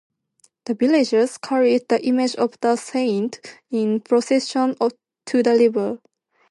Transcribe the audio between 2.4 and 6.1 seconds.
the saint in procession to the river.